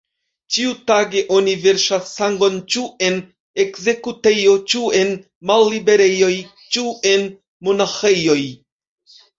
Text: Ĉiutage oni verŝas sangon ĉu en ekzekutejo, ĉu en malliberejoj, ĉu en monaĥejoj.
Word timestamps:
Ĉiutage 0.53 1.21
oni 1.39 1.53
verŝas 1.65 2.09
sangon 2.13 2.57
ĉu 2.75 2.83
en 3.09 3.21
ekzekutejo, 3.67 4.57
ĉu 4.75 4.83
en 5.03 5.15
malliberejoj, 5.53 6.35
ĉu 6.77 6.89
en 7.15 7.33
monaĥejoj. 7.71 8.43